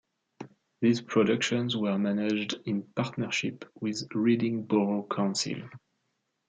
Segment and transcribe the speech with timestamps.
[0.81, 5.69] These productions were managed in partnership with Reading Borough Council.